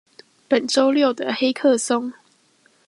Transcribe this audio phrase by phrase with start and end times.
[0.49, 2.11] 本週六的黑客松